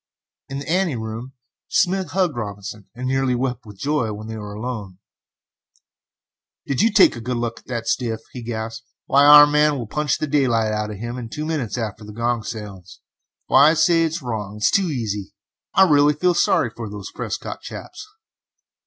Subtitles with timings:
[0.49, 1.33] In the ante room
[1.67, 4.97] Smith hugged Robinson, and nearly wept with joy when they were alone.
[6.65, 8.87] "Did you take a good look at the stiff?" he gasped.
[9.05, 12.41] "Why, our man will punch daylight out of him in two minutes after the gong
[12.41, 12.99] sounds!
[13.45, 15.33] Why, I say this is wrong it is too easy;
[15.75, 18.03] I really feel sorry for these Prescott chaps!"